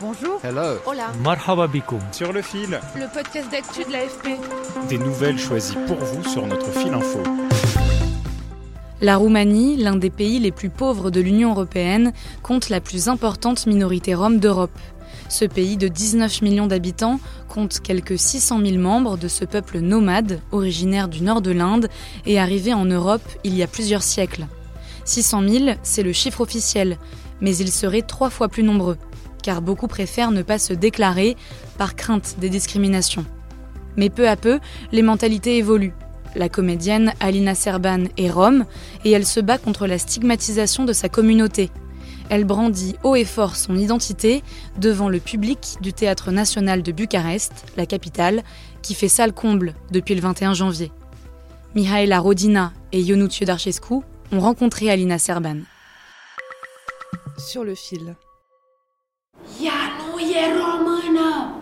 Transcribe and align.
Bonjour. 0.00 0.40
Hello. 0.42 0.78
Hola. 0.86 1.12
Marhaba. 1.22 1.68
Sur 2.12 2.32
le 2.32 2.40
fil, 2.40 2.80
Le 2.96 3.12
podcast 3.12 3.50
d'actu 3.50 3.84
de 3.84 3.92
l'AFP. 3.92 4.28
des 4.88 4.96
nouvelles 4.96 5.38
choisies 5.38 5.76
pour 5.86 5.98
vous 5.98 6.24
sur 6.26 6.46
notre 6.46 6.70
fil 6.70 6.94
info. 6.94 7.22
La 9.02 9.16
Roumanie, 9.18 9.76
l'un 9.76 9.96
des 9.96 10.08
pays 10.08 10.38
les 10.38 10.52
plus 10.52 10.70
pauvres 10.70 11.10
de 11.10 11.20
l'Union 11.20 11.50
européenne, 11.50 12.14
compte 12.42 12.70
la 12.70 12.80
plus 12.80 13.08
importante 13.08 13.66
minorité 13.66 14.14
rome 14.14 14.38
d'Europe. 14.38 14.78
Ce 15.28 15.44
pays 15.44 15.76
de 15.76 15.88
19 15.88 16.40
millions 16.40 16.66
d'habitants 16.66 17.20
compte 17.50 17.80
quelques 17.80 18.18
600 18.18 18.60
000 18.64 18.78
membres 18.78 19.18
de 19.18 19.28
ce 19.28 19.44
peuple 19.44 19.80
nomade, 19.80 20.40
originaire 20.50 21.08
du 21.08 21.20
nord 21.22 21.42
de 21.42 21.50
l'Inde 21.50 21.88
et 22.24 22.40
arrivé 22.40 22.72
en 22.72 22.86
Europe 22.86 23.22
il 23.44 23.54
y 23.54 23.62
a 23.62 23.66
plusieurs 23.66 24.02
siècles. 24.02 24.46
600 25.04 25.42
000, 25.48 25.64
c'est 25.82 26.02
le 26.02 26.12
chiffre 26.12 26.40
officiel, 26.40 26.96
mais 27.40 27.56
ils 27.56 27.72
seraient 27.72 28.02
trois 28.02 28.30
fois 28.30 28.48
plus 28.48 28.62
nombreux, 28.62 28.96
car 29.42 29.62
beaucoup 29.62 29.88
préfèrent 29.88 30.30
ne 30.30 30.42
pas 30.42 30.58
se 30.58 30.72
déclarer 30.72 31.36
par 31.78 31.96
crainte 31.96 32.36
des 32.38 32.48
discriminations. 32.48 33.24
Mais 33.96 34.10
peu 34.10 34.28
à 34.28 34.36
peu, 34.36 34.60
les 34.92 35.02
mentalités 35.02 35.58
évoluent. 35.58 35.94
La 36.36 36.48
comédienne 36.48 37.12
Alina 37.18 37.54
Serban 37.54 38.04
est 38.16 38.30
rome 38.30 38.64
et 39.04 39.10
elle 39.10 39.26
se 39.26 39.40
bat 39.40 39.58
contre 39.58 39.86
la 39.86 39.98
stigmatisation 39.98 40.84
de 40.84 40.92
sa 40.92 41.08
communauté. 41.08 41.70
Elle 42.28 42.44
brandit 42.44 42.94
haut 43.02 43.16
et 43.16 43.24
fort 43.24 43.56
son 43.56 43.74
identité 43.76 44.44
devant 44.78 45.08
le 45.08 45.18
public 45.18 45.76
du 45.80 45.92
Théâtre 45.92 46.30
national 46.30 46.82
de 46.82 46.92
Bucarest, 46.92 47.66
la 47.76 47.86
capitale, 47.86 48.44
qui 48.82 48.94
fait 48.94 49.08
salle 49.08 49.32
comble 49.32 49.74
depuis 49.90 50.14
le 50.14 50.20
21 50.20 50.54
janvier. 50.54 50.92
Mihaela 51.74 52.20
Rodina 52.20 52.72
et 52.92 53.00
Ionuț 53.00 53.42
Darchescu 53.42 53.94
ont 54.32 54.40
rencontré 54.40 54.90
Alina 54.90 55.18
Serban. 55.18 55.58
Sur 57.36 57.64
le 57.64 57.74
fil. 57.74 58.14
E 60.40 60.46
română! 60.60 61.54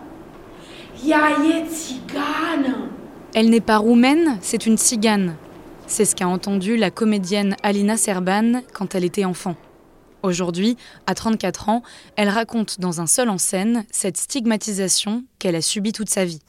Ea 1.07 1.29
e 1.53 1.65
țigană! 1.67 2.89
Elle 3.33 3.49
n'est 3.49 3.65
pas 3.65 3.77
roumaine, 3.77 4.37
c'est 4.41 4.65
une 4.65 4.77
tzigane. 4.77 5.35
C'est 5.87 6.05
ce 6.05 6.15
qu'a 6.15 6.27
entendu 6.27 6.77
la 6.77 6.89
comédienne 6.89 7.55
Alina 7.61 7.97
Serban 7.97 8.61
quand 8.73 8.95
elle 8.95 9.03
était 9.03 9.25
enfant. 9.25 9.55
Aujourd'hui, 10.23 10.77
à 11.07 11.13
34 11.13 11.69
ans, 11.69 11.81
elle 12.15 12.29
raconte 12.29 12.79
dans 12.79 13.01
un 13.01 13.07
seul 13.07 13.29
en 13.29 13.37
scène 13.37 13.85
cette 13.91 14.17
stigmatisation 14.17 15.23
qu'elle 15.39 15.55
a 15.55 15.61
subie 15.61 15.91
toute 15.91 16.09
sa 16.09 16.25
vie. 16.25 16.39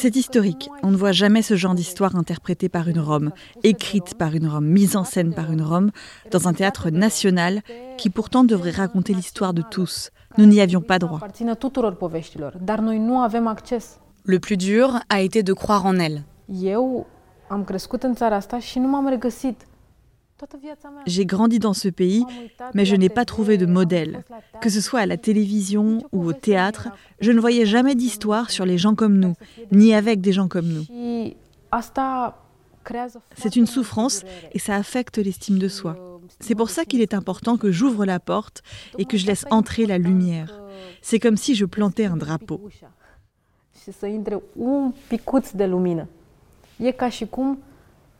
C'est 0.00 0.14
historique. 0.14 0.70
On 0.84 0.92
ne 0.92 0.96
voit 0.96 1.10
jamais 1.10 1.42
ce 1.42 1.56
genre 1.56 1.74
d'histoire 1.74 2.14
interprétée 2.14 2.68
par 2.68 2.86
une 2.86 3.00
Rome, 3.00 3.32
écrite 3.64 4.14
par 4.14 4.32
une 4.36 4.46
Rome, 4.46 4.66
mise 4.66 4.94
en 4.94 5.02
scène 5.02 5.34
par 5.34 5.50
une 5.50 5.60
Rome, 5.60 5.90
dans 6.30 6.46
un 6.46 6.52
théâtre 6.52 6.90
national 6.90 7.62
qui 7.96 8.08
pourtant 8.08 8.44
devrait 8.44 8.70
raconter 8.70 9.12
l'histoire 9.12 9.54
de 9.54 9.62
tous. 9.62 10.12
Nous 10.36 10.46
n'y 10.46 10.60
avions 10.60 10.82
pas 10.82 11.00
droit. 11.00 11.18
Le 14.24 14.38
plus 14.38 14.56
dur 14.56 15.00
a 15.08 15.20
été 15.20 15.42
de 15.42 15.52
croire 15.52 15.84
en 15.84 15.96
elle. 15.96 16.22
J'ai 21.06 21.26
grandi 21.26 21.58
dans 21.58 21.74
ce 21.74 21.88
pays, 21.88 22.24
mais 22.74 22.84
je 22.84 22.96
n'ai 22.96 23.08
pas 23.08 23.24
trouvé 23.24 23.56
de 23.58 23.66
modèle. 23.66 24.24
Que 24.60 24.70
ce 24.70 24.80
soit 24.80 25.00
à 25.00 25.06
la 25.06 25.16
télévision 25.16 25.98
ou 26.12 26.24
au 26.24 26.32
théâtre, 26.32 26.88
je 27.20 27.32
ne 27.32 27.40
voyais 27.40 27.66
jamais 27.66 27.94
d'histoire 27.94 28.50
sur 28.50 28.64
les 28.64 28.78
gens 28.78 28.94
comme 28.94 29.18
nous, 29.18 29.34
ni 29.72 29.94
avec 29.94 30.20
des 30.20 30.32
gens 30.32 30.48
comme 30.48 30.68
nous. 30.68 30.84
C'est 33.36 33.56
une 33.56 33.66
souffrance 33.66 34.24
et 34.52 34.58
ça 34.58 34.74
affecte 34.74 35.18
l'estime 35.18 35.58
de 35.58 35.68
soi. 35.68 35.96
C'est 36.40 36.54
pour 36.54 36.70
ça 36.70 36.84
qu'il 36.84 37.00
est 37.00 37.14
important 37.14 37.56
que 37.56 37.70
j'ouvre 37.70 38.04
la 38.04 38.20
porte 38.20 38.62
et 38.98 39.04
que 39.04 39.16
je 39.16 39.26
laisse 39.26 39.46
entrer 39.50 39.86
la 39.86 39.98
lumière. 39.98 40.60
C'est 41.02 41.18
comme 41.18 41.36
si 41.36 41.54
je 41.54 41.64
plantais 41.64 42.06
un 42.06 42.16
drapeau. 42.16 42.68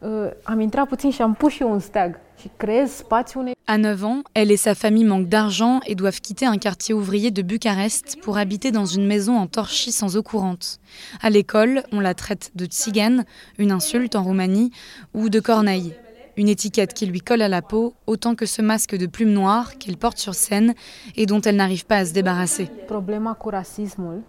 Ușa 0.01 0.31
și 0.31 0.45
să 0.45 0.49
intre 0.49 0.49
un 0.49 0.49
picuț 0.49 0.49
de 0.49 0.49
lumină. 0.49 0.49
Ca 0.49 0.49
și 0.49 0.49
cum 0.49 0.53
am 0.53 0.61
intrat 0.61 0.89
puțin 0.89 1.11
și 1.11 1.23
am 1.23 1.35
pus 1.35 1.53
și 1.53 1.63
eu 1.63 1.73
un 1.73 1.81
steag 1.81 2.21
și 2.41 2.51
creez 2.57 2.91
spațiu 2.91 3.41
unei 3.41 3.57
À 3.71 3.77
9 3.77 4.03
ans, 4.03 4.23
elle 4.33 4.53
et 4.53 4.59
sa 4.59 4.75
famille 4.75 5.07
manquent 5.07 5.29
d'argent 5.29 5.81
et 5.85 5.95
doivent 5.95 6.21
quitter 6.21 6.47
un 6.47 6.59
quartier 6.59 6.95
ouvrier 6.95 7.31
de 7.31 7.43
Bucarest 7.43 8.17
pour 8.23 8.39
habiter 8.39 8.71
dans 8.71 8.87
une 8.87 9.07
maison 9.07 9.37
en 9.37 9.47
torchis 9.47 9.93
sans 9.93 10.17
eau 10.17 10.23
courante. 10.23 10.79
À 11.21 11.29
l'école, 11.29 11.83
on 11.93 12.01
la 12.01 12.15
traite 12.15 12.51
de 12.55 12.65
tzigane, 12.65 13.25
une 13.59 13.71
insulte 13.71 14.17
en 14.17 14.23
Roumanie, 14.23 14.71
ou 15.13 15.29
de 15.29 15.41
corneille, 15.41 15.93
une 16.39 16.49
étiquette 16.49 16.95
qui 16.95 17.05
lui 17.05 17.21
colle 17.21 17.43
à 17.43 17.49
la 17.49 17.61
peau 17.61 17.95
autant 18.07 18.35
que 18.35 18.47
ce 18.47 18.63
masque 18.63 18.97
de 18.97 19.07
plumes 19.07 19.33
noires 19.33 19.77
qu'elle 19.77 19.99
porte 19.99 20.19
sur 20.19 20.35
scène 20.35 20.75
et 21.15 21.27
dont 21.27 21.43
elle 21.43 21.57
n'arrive 21.57 21.85
pas 21.85 21.99
à 21.99 22.07
se 22.07 22.15
débarrasser. 22.15 22.71
Problema 22.87 23.35
cu 23.35 23.51
rasismul 23.51 24.23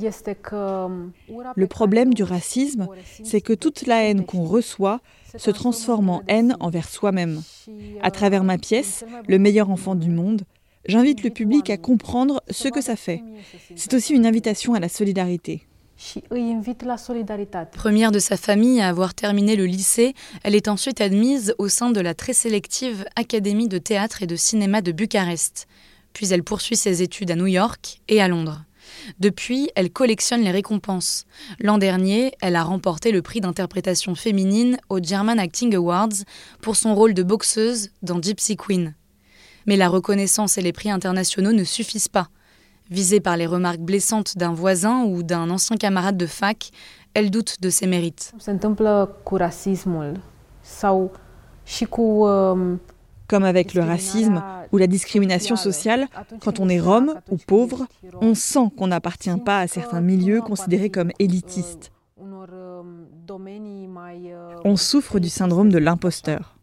Le 0.00 1.66
problème 1.66 2.14
du 2.14 2.22
racisme, 2.22 2.88
c'est 3.22 3.40
que 3.40 3.52
toute 3.52 3.86
la 3.86 4.04
haine 4.04 4.24
qu'on 4.24 4.44
reçoit 4.44 5.00
se 5.36 5.50
transforme 5.50 6.10
en 6.10 6.22
haine 6.28 6.56
envers 6.60 6.88
soi-même. 6.88 7.42
À 8.02 8.10
travers 8.10 8.44
ma 8.44 8.58
pièce, 8.58 9.04
Le 9.28 9.38
meilleur 9.38 9.70
enfant 9.70 9.94
du 9.94 10.10
monde, 10.10 10.42
j'invite 10.86 11.22
le 11.22 11.30
public 11.30 11.70
à 11.70 11.76
comprendre 11.76 12.42
ce 12.50 12.68
que 12.68 12.80
ça 12.80 12.96
fait. 12.96 13.22
C'est 13.74 13.94
aussi 13.94 14.14
une 14.14 14.26
invitation 14.26 14.74
à 14.74 14.80
la 14.80 14.88
solidarité. 14.88 15.62
Première 17.72 18.12
de 18.12 18.18
sa 18.18 18.36
famille 18.36 18.80
à 18.80 18.88
avoir 18.88 19.14
terminé 19.14 19.56
le 19.56 19.64
lycée, 19.64 20.14
elle 20.42 20.54
est 20.54 20.68
ensuite 20.68 21.00
admise 21.00 21.54
au 21.58 21.68
sein 21.68 21.90
de 21.90 22.00
la 22.00 22.14
très 22.14 22.32
sélective 22.32 23.04
Académie 23.16 23.68
de 23.68 23.78
théâtre 23.78 24.22
et 24.22 24.26
de 24.26 24.36
cinéma 24.36 24.82
de 24.82 24.92
Bucarest. 24.92 25.66
Puis 26.12 26.32
elle 26.32 26.42
poursuit 26.42 26.76
ses 26.76 27.02
études 27.02 27.30
à 27.30 27.36
New 27.36 27.46
York 27.46 28.00
et 28.08 28.20
à 28.20 28.28
Londres. 28.28 28.64
Depuis, 29.18 29.70
elle 29.76 29.90
collectionne 29.90 30.42
les 30.42 30.50
récompenses. 30.50 31.24
L'an 31.60 31.78
dernier, 31.78 32.32
elle 32.40 32.56
a 32.56 32.62
remporté 32.62 33.12
le 33.12 33.22
prix 33.22 33.40
d'interprétation 33.40 34.14
féminine 34.14 34.78
aux 34.88 35.02
German 35.02 35.38
Acting 35.38 35.74
Awards 35.74 36.24
pour 36.60 36.76
son 36.76 36.94
rôle 36.94 37.14
de 37.14 37.22
boxeuse 37.22 37.90
dans 38.02 38.20
Gypsy 38.20 38.56
Queen. 38.56 38.94
Mais 39.66 39.76
la 39.76 39.88
reconnaissance 39.88 40.58
et 40.58 40.62
les 40.62 40.72
prix 40.72 40.90
internationaux 40.90 41.52
ne 41.52 41.64
suffisent 41.64 42.08
pas. 42.08 42.28
Visée 42.90 43.20
par 43.20 43.36
les 43.36 43.46
remarques 43.46 43.80
blessantes 43.80 44.36
d'un 44.36 44.52
voisin 44.52 45.04
ou 45.04 45.22
d'un 45.22 45.48
ancien 45.48 45.76
camarade 45.76 46.18
de 46.18 46.26
fac, 46.26 46.70
elle 47.14 47.30
doute 47.30 47.60
de 47.60 47.70
ses 47.70 47.86
mérites. 47.86 48.32
Comme 53.28 53.44
avec 53.44 53.74
le 53.74 53.82
racisme 53.82 54.42
ou 54.72 54.76
la 54.76 54.86
discrimination 54.86 55.56
sociale, 55.56 56.08
quand 56.40 56.60
on 56.60 56.68
est 56.68 56.80
rome 56.80 57.14
ou 57.30 57.36
pauvre, 57.36 57.86
on 58.20 58.34
sent 58.34 58.70
qu'on 58.76 58.88
n'appartient 58.88 59.36
pas 59.44 59.60
à 59.60 59.66
certains 59.66 60.00
milieux 60.00 60.40
considérés 60.40 60.90
comme 60.90 61.10
élitistes. 61.18 61.90
unor 62.20 62.48
um, 62.52 63.06
domenii 63.26 63.88
mai 63.88 64.30
uh, 64.30 64.60
On 64.64 64.76
souffre 64.76 65.18
du 65.18 65.28
syndrome 65.28 65.70
de 65.70 65.78
l'imposteur. 65.78 66.56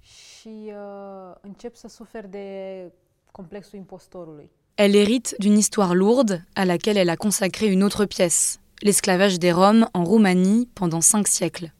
Elle 4.77 4.95
hérite 4.95 5.35
d'une 5.39 5.57
histoire 5.57 5.95
lourde 5.95 6.41
à 6.55 6.65
laquelle 6.65 6.97
elle 6.97 7.09
a 7.09 7.17
consacré 7.17 7.67
une 7.67 7.83
autre 7.83 8.05
pièce, 8.05 8.59
l'esclavage 8.81 9.39
des 9.39 9.51
Roms 9.51 9.87
en 9.93 10.03
Roumanie 10.03 10.67
pendant 10.73 11.01
cinq 11.01 11.27
siècles. 11.27 11.71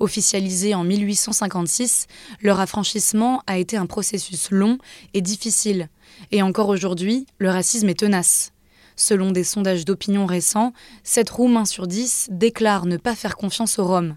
Officialisé 0.00 0.74
en 0.74 0.84
1856, 0.84 2.06
leur 2.40 2.60
affranchissement 2.60 3.42
a 3.46 3.58
été 3.58 3.76
un 3.76 3.86
processus 3.86 4.50
long 4.50 4.78
et 5.14 5.20
difficile, 5.20 5.88
et 6.30 6.42
encore 6.42 6.68
aujourd'hui, 6.68 7.26
le 7.38 7.50
racisme 7.50 7.88
est 7.88 7.98
tenace. 8.00 8.52
Selon 8.96 9.30
des 9.30 9.44
sondages 9.44 9.84
d'opinion 9.84 10.26
récents, 10.26 10.72
7 11.02 11.30
Roumains 11.30 11.64
sur 11.64 11.86
10 11.86 12.28
déclarent 12.30 12.86
ne 12.86 12.96
pas 12.96 13.14
faire 13.14 13.36
confiance 13.36 13.78
aux 13.78 13.86
Roms. 13.86 14.16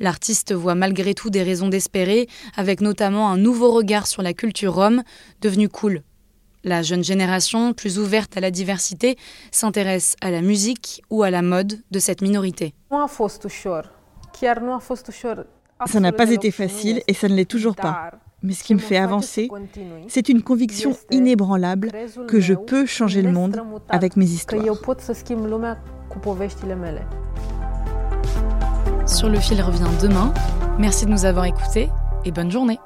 L'artiste 0.00 0.52
voit 0.52 0.74
malgré 0.74 1.14
tout 1.14 1.30
des 1.30 1.42
raisons 1.42 1.68
d'espérer, 1.68 2.28
avec 2.56 2.80
notamment 2.80 3.30
un 3.30 3.36
nouveau 3.36 3.70
regard 3.70 4.06
sur 4.06 4.22
la 4.22 4.32
culture 4.32 4.74
rome, 4.74 5.02
devenue 5.40 5.68
cool. 5.68 6.02
La 6.64 6.82
jeune 6.82 7.04
génération, 7.04 7.74
plus 7.74 7.98
ouverte 7.98 8.36
à 8.36 8.40
la 8.40 8.50
diversité, 8.50 9.16
s'intéresse 9.50 10.16
à 10.20 10.30
la 10.30 10.40
musique 10.40 11.02
ou 11.10 11.22
à 11.22 11.30
la 11.30 11.42
mode 11.42 11.82
de 11.90 11.98
cette 11.98 12.22
minorité. 12.22 12.74
Ça 15.86 16.00
n'a 16.00 16.12
pas 16.12 16.30
été 16.30 16.50
facile 16.50 17.02
et 17.06 17.14
ça 17.14 17.28
ne 17.28 17.34
l'est 17.34 17.50
toujours 17.50 17.76
pas. 17.76 18.12
Mais 18.42 18.52
ce 18.52 18.62
qui 18.62 18.74
me 18.74 18.78
fait 18.78 18.98
avancer, 18.98 19.48
c'est 20.08 20.28
une 20.28 20.42
conviction 20.42 20.96
inébranlable 21.10 21.90
que 22.28 22.40
je 22.40 22.54
peux 22.54 22.84
changer 22.84 23.22
le 23.22 23.32
monde 23.32 23.58
avec 23.88 24.16
mes 24.16 24.26
histoires. 24.26 24.62
Sur 29.06 29.28
le 29.28 29.40
fil 29.40 29.60
revient 29.60 29.84
demain. 30.02 30.32
Merci 30.78 31.06
de 31.06 31.10
nous 31.10 31.24
avoir 31.24 31.44
écoutés 31.44 31.88
et 32.24 32.32
bonne 32.32 32.50
journée. 32.50 32.78